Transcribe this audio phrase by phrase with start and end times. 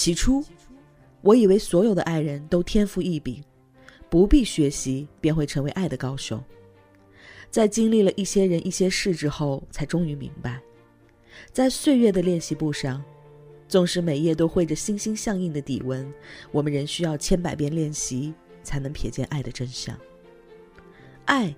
[0.00, 0.42] 起初，
[1.20, 3.44] 我以为所有的爱人都天赋异禀，
[4.08, 6.42] 不必学习便会成为爱的高手。
[7.50, 10.58] 在经历了一些人、一些事之后，才终于明白，
[11.52, 13.04] 在岁月的练习簿上，
[13.68, 16.10] 纵使每页都绘着心心相印的底纹，
[16.50, 18.32] 我们仍需要千百遍练习，
[18.62, 19.94] 才能瞥见爱的真相。
[21.26, 21.54] 爱，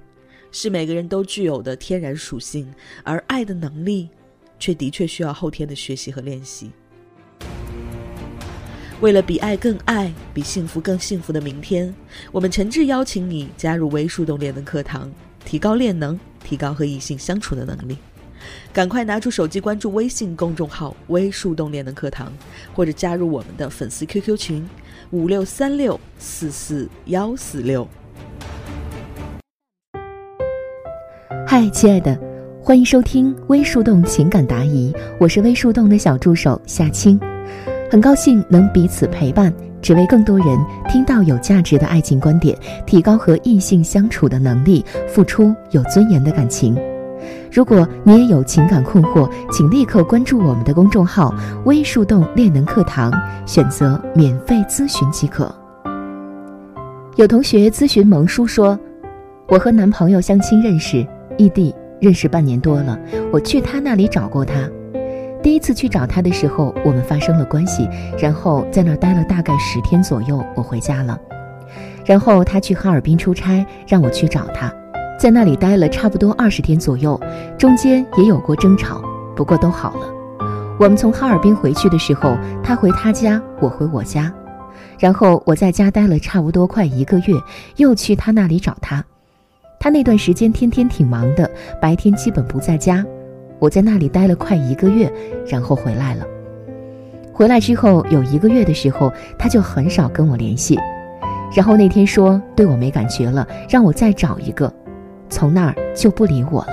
[0.50, 2.74] 是每个人都具有的天然属性，
[3.04, 4.08] 而爱的能力，
[4.58, 6.72] 却的确需要后天的学习和练习。
[9.02, 11.92] 为了比爱更爱、比幸福更幸福的明天，
[12.30, 15.10] 我们诚挚邀请你加入微树洞恋能课堂，
[15.44, 17.98] 提高恋能，提高和异性相处的能力。
[18.72, 22.32] 赶快拿出手机关注微信公众号“微树洞恋能课堂”，
[22.72, 24.68] 或者加入我们的粉丝 QQ 群：
[25.10, 27.88] 五六三六四四幺四六。
[31.44, 32.16] 嗨，亲爱的，
[32.62, 37.18] 欢迎收听微树洞情感答疑，我是微树洞的小助手夏青。
[37.92, 40.58] 很高兴能彼此陪伴，只为更多人
[40.88, 46.74] 听到有价值的爱情观点，提高和异性相处的能力，付出有尊严的感情。
[47.52, 51.34] 如果你也有情感困惑，请立刻关注我们的公众号
[51.66, 53.12] “微树洞恋能课堂”，
[53.44, 55.54] 选择免费咨询即可。
[57.16, 58.80] 有同学咨询萌叔说
[59.48, 62.98] ：“我和男朋友相亲认识，异地认识半年多了，
[63.30, 64.54] 我去他那里找过他。”
[65.42, 71.18] 第一次去找他的时候，我们发生了关系，然后在那儿待了大概十天左右，我回家了。
[72.04, 74.72] 然后他去哈尔滨出差，让我去找他，
[75.18, 77.20] 在那里待了差不多二十天左右，
[77.58, 79.02] 中间也有过争吵，
[79.34, 80.06] 不过都好了。
[80.78, 84.32] 我们从哈尔滨回去的时候，他回他家，我回我家，
[84.98, 87.34] 然后我在家待了差不多快一个月，
[87.76, 89.04] 又去他那里找他。
[89.80, 93.04] 他那段时间天天挺忙的，白天基本不在家。
[93.62, 95.08] 我在那里待了快一个月，
[95.46, 96.26] 然后回来了。
[97.32, 100.76] 回来之后有一个月的时候，他就很少跟我联系。
[101.54, 104.72] 然后那天说对我没感觉了，让我再找一个，
[105.30, 106.72] 从那儿就不理我了。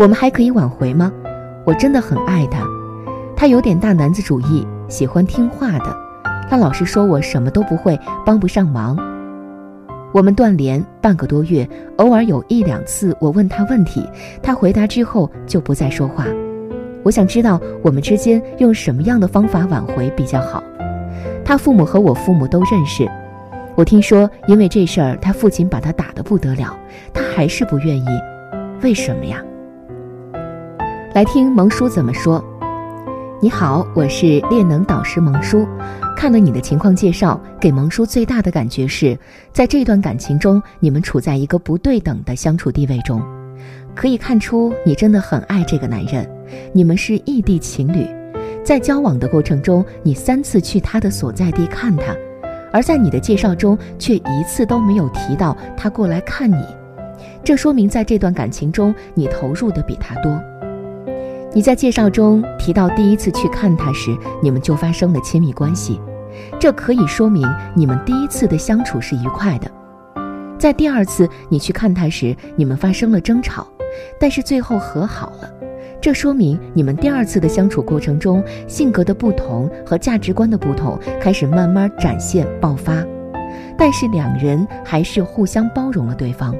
[0.00, 1.12] 我们还可以挽回吗？
[1.66, 2.66] 我真的很爱他，
[3.36, 5.94] 他有点大男子主义，喜欢听话的。
[6.48, 8.96] 他老是说我什么都不会，帮不上忙。
[10.12, 14.06] 我们断联半个多月，偶尔有一两次我问他问题，
[14.42, 16.26] 他回答之后就不再说话。
[17.02, 20.62] 我想知道我们之间用什么样的方法挽回比较好。
[21.44, 23.10] 他父母和我父母都认识，
[23.74, 26.78] 我听说因为这事儿他父亲把他打得不得了，
[27.14, 28.06] 他还是不愿意，
[28.82, 29.42] 为什么呀？
[31.14, 32.44] 来听萌叔怎么说。
[33.42, 35.66] 你好，我是恋能导师萌叔。
[36.16, 39.18] 看了你的情况介绍，给萌叔最大的感觉是，
[39.52, 43.20] 在这段感情中，你们处在一个不对等的相处地位中。
[43.96, 46.24] 可以看出，你真的很爱这个男人，
[46.72, 48.06] 你们是异地情侣，
[48.62, 52.14] 在交往的过程中，你三次去他的所在地看他，
[52.72, 56.64] 而在你的介绍中，却一次都没有提到他过来看你。
[57.42, 60.40] 这说明，在这段感情中，你投入的比他多。
[61.54, 66.00] 你在介绍中提到，第一次去看他时，你们就发生了亲密关系，
[66.58, 69.70] 这可以说明你们第一次的相处是愉快的。
[70.58, 73.66] 在第二次你去看他时，你们发生了争吵，
[74.18, 75.50] 但是最后和好了，
[76.00, 82.94] 这说明你们第二次的相处过程中，性格的不同和价值观的不同开始慢慢展现爆发，
[83.76, 86.56] 但是两人还是互相包容了对方。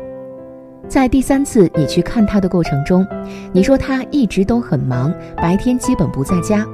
[0.93, 3.07] 在第三次你去看他的过程中，
[3.51, 6.67] 你说他一直都很忙，白天基本不在家。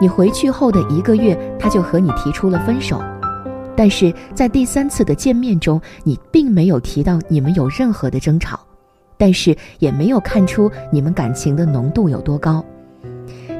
[0.00, 3.00] 你回去后的一个月，他就和你提出了分手。
[3.76, 8.58] 但是在第三次的见面中，你并没有提到你们有任何的争吵，
[9.16, 12.64] 但是也没有看出你们感情的浓度有多高。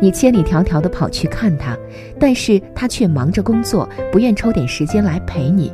[0.01, 1.79] 你千里迢迢的跑去看他，
[2.19, 5.73] 但是他却忙着工作，不愿抽点时间来陪你。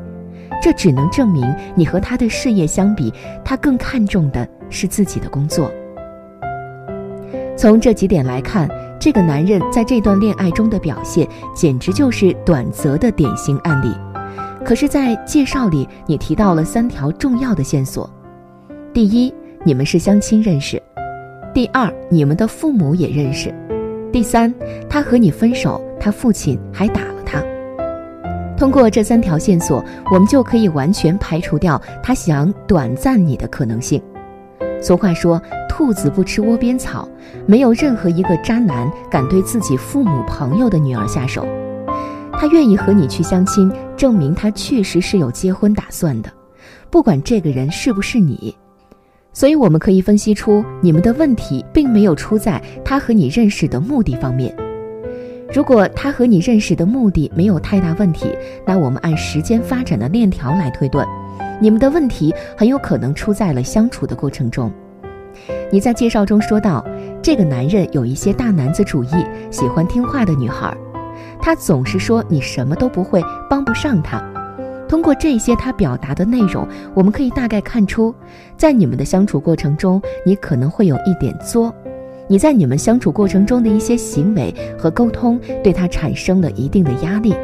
[0.63, 1.45] 这只能证明
[1.75, 3.13] 你和他的事业相比，
[3.45, 5.71] 他更看重的是自己的工作。
[7.57, 13.95] 从这几点来看，这个男人在这段恋爱中的表现简直就是短则的典型案例。
[14.65, 18.09] 可是，在介绍里你提到了三条重要的线索：
[18.93, 19.33] 第一，
[19.65, 20.79] 你们是相亲认识；
[21.55, 23.51] 第二，你们的父母也认识；
[24.13, 24.53] 第三，
[24.89, 27.20] 他和你分手，他父亲还打了。
[28.61, 33.99] 通过这三条线索，我们就可以完全排除掉他想短暂你的可能性。
[34.83, 37.09] 俗话说，兔子不吃窝边草，
[37.47, 41.47] 没有任何一个渣男敢对自己父母朋友的女儿下手。
[42.35, 46.31] 他愿意和你去相亲，证明他确实是有结婚打算的，
[46.91, 48.55] 不管这个人是不是你。
[49.33, 54.55] 所以，我们可以分析出，你们的问题并没有出在他和你认识的目的方面。
[55.53, 58.33] 如果他和你认识的目的没有太大问题，
[58.65, 61.05] 那我们按时间发展的链条来推断，
[61.61, 64.71] 你们的问题很有可能出在了相处的过程中。
[65.73, 66.85] 你在介绍中说到，
[67.21, 69.09] 这个男人有一些大男子主义，
[69.51, 70.73] 喜欢听话的女孩，
[71.43, 74.23] 他总是说你什么都不会，帮不上他。
[74.89, 78.15] 通过这些他表达的内容，我们可以大概看出，
[78.57, 81.75] 在你们的相处过程中，你可能会有一点作。
[82.31, 87.35] 你在你们相处过程中的一些行为和沟通，对他产生了一定的压力。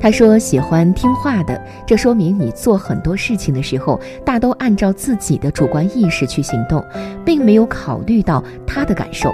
[0.00, 6.84] 他说喜欢听话的，这说明你做很多事情的时候，大都按照自己的主观意识去行动，
[7.24, 9.32] 并没有考虑到他的感受。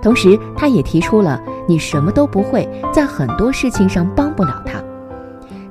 [0.00, 1.38] 同时，他也提出了
[1.68, 4.82] 你什么都不会，在很多事情上帮不了他。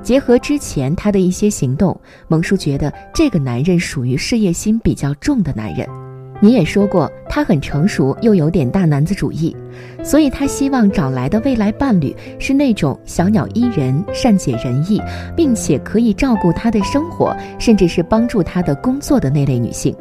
[0.04, 5.88] 结合之前他的一些行动，蒙叔觉得这个男人属于事业心比较重的男人。
[6.40, 9.56] 你也说过他很成熟，又有点大男子主义，
[10.04, 15.02] 所以他希望找来的未来伴侣是那种小鸟依人、善解人意，
[15.36, 19.96] 并且可以照顾他的生活，甚至是帮助他的工作的那类女性。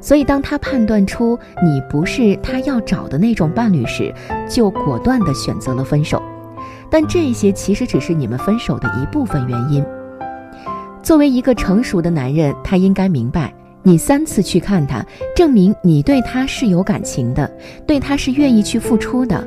[0.00, 4.14] 所以当他判断出你不是他要找的那种伴侣时，
[4.48, 6.22] 就果断地选择了分手。
[6.88, 9.84] 但这些其实只是你们分手的一部分原因。
[11.02, 15.04] 作为一个成熟的男人，他应该明白，你三次去看他，
[15.34, 17.50] 证明你对他是有感情的，
[17.86, 19.46] 对他是愿意去付出的。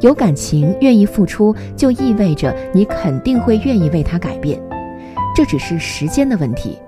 [0.00, 4.60] 有感情、愿意付出，就意味着你肯定会愿意为他改变，
[5.34, 6.78] 这只是时间的问题。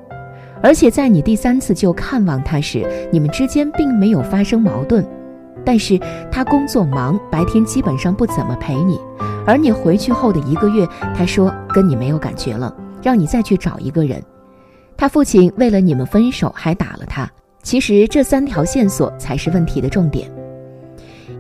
[0.63, 5.05] 而且在你第三次就看望他时，你们之间并没有发生矛盾，
[5.65, 5.99] 但是
[6.31, 8.99] 他工作忙，白天基本上不怎么陪你。
[9.47, 10.87] 而你回去后的一个月，
[11.17, 14.23] 他说跟你没有感觉了，让你再去找一个人。
[14.97, 17.31] 他父亲为了你们分手还打了他。
[17.63, 20.31] 其实这三条线索才是问题的重点。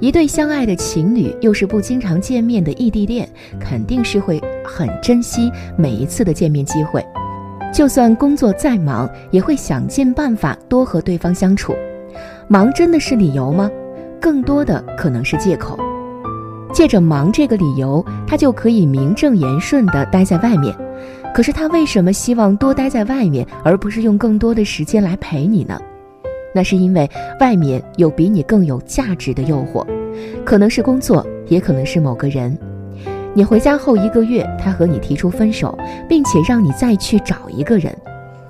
[0.00, 3.28] 一对相爱的情侣，又是不经常见面的异地恋，
[3.60, 7.02] 肯定是会很珍惜每一次的见面机会，
[7.72, 11.74] 就算工作再忙，也会想尽办法多和对方相处。
[12.48, 13.70] 忙真的是理由吗？
[14.20, 15.78] 更多的可能是借口。
[16.74, 20.76] 借着忙这个理由，他就可以名正言顺地待在外面。
[21.36, 25.78] 可是他为什么希望多待在外面，而不是用更多的时间来陪你呢？
[26.54, 27.06] 那是因为
[27.38, 29.86] 外面有比你更有价值的诱惑，
[30.46, 32.56] 可能是工作，也可能是某个人。
[33.34, 35.78] 你回家后一个月，他和你提出分手，
[36.08, 37.94] 并且让你再去找一个人。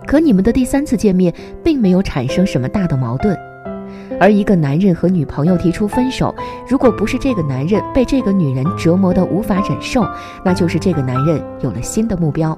[0.06, 1.34] 可你们的第三次见面，
[1.64, 3.36] 并没有产生什么大的矛盾。
[4.20, 6.32] 而一个男人和女朋友提出分手，
[6.68, 10.06] 如果不是这个男人被这个女人折磨得无法忍受，
[10.44, 12.56] 那就是这个男人有了新的目标。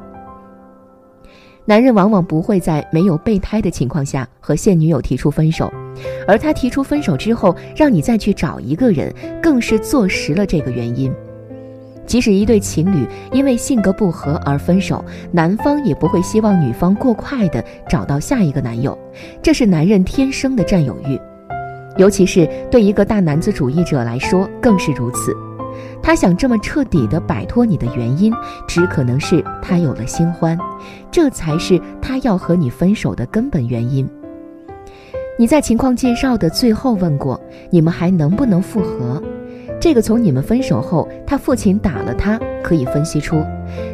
[1.69, 5.70] 男人往往不会在没有备胎的情况下和现女友提出分手，
[6.26, 11.12] 而他提出分手之后让你再去找一个人，更是坐实了这个原因。
[12.06, 18.99] 即使一对情侣因为性格不合而分手，男方也不会希望女方过快的找到下一个男友，
[19.43, 21.21] 这是男人天生的占有欲。
[21.99, 25.37] 尤其是对一个大男子主义者来说更是如此，
[26.03, 28.33] 他想这么彻底的摆脱你的原因，
[28.67, 30.59] 只可能是他有了新欢，
[31.11, 34.09] 这才是他要和你分手的根本原因。
[35.39, 37.41] 你在情况介绍的最后问过，
[37.71, 39.23] 你们还能不能复合？
[39.81, 43.41] 这个从你们分手后，他父亲打了他，可以分析出，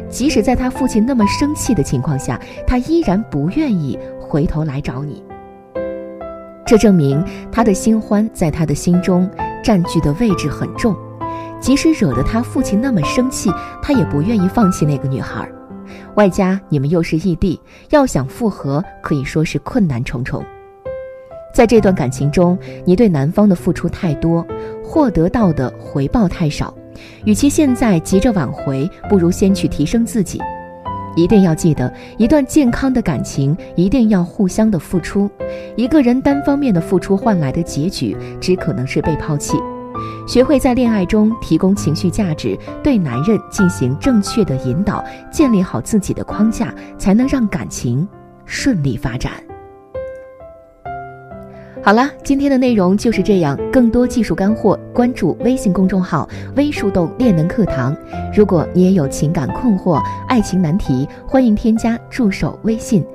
[0.09, 5.23] 即使在他父亲那么生气的情况下，他依然不愿意回头来找你。
[6.65, 9.29] 这证明他的新欢在他的心中
[9.63, 10.95] 占据的位置很重，
[11.65, 15.49] 即使惹得他父亲那么生气，他也不愿意放弃那个女孩。
[16.13, 20.45] 外加你们又是异地，要想复合可以说是困难重重。
[21.55, 22.55] 在这段感情中，
[22.85, 24.45] 你对男方的付出太多，
[24.83, 26.71] 获得到的回报太少，
[27.25, 30.39] 与其现在急着挽回，不如先去提升自己。
[31.15, 35.27] 一定要记得，一段健康的感情一定要互相的付出。
[35.75, 39.57] 一个人单方面的付出换来的结局，只可能是被抛弃。
[40.27, 48.07] 学会在恋爱中提供情绪价值，对男人进行正确的引导，建立好自己的框架，才能让感情
[48.45, 49.31] 顺利发展。
[51.83, 53.55] 好了，今天的内容就是这样。
[53.71, 57.95] 更多技术干货，关注微信公众号“微树洞恋能课堂”。
[58.35, 63.05] 如果你也有情感困惑、爱情难题，欢迎添加助手微信，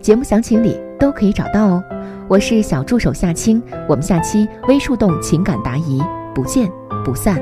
[0.00, 1.84] 节目详情里都可以找到哦。
[2.28, 6.00] 我是小助手夏青，我们下期微树洞情感答疑
[6.34, 6.70] 不见
[7.04, 7.40] 不散。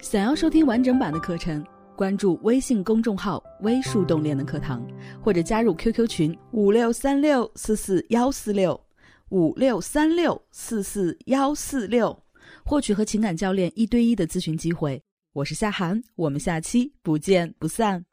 [0.00, 1.62] 想要收听完整版的课程。
[1.94, 4.82] 关注微信公众号“微树洞练的课堂”，
[5.22, 8.80] 或者加入 QQ 群五六三六四四幺四六。
[9.28, 12.22] 五六三六四四幺四六，
[12.64, 15.02] 获取和情感教练一对一的咨询机会。
[15.34, 18.09] 我是夏涵，我们下期不见不散。